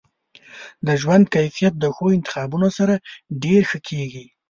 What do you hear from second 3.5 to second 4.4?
ښه کیږي.